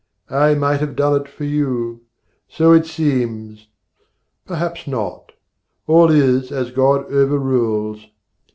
[0.47, 2.01] 'I might have done it for you.
[2.49, 3.67] So it seems:
[4.47, 5.33] Perhaps not.
[5.85, 8.07] All is as God over rules.